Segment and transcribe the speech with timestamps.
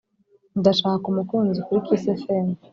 [0.59, 2.47] Ndashaka umukunzi kuri kiss fm